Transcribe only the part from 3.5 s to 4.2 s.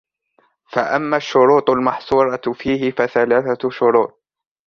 شُرُوطٍ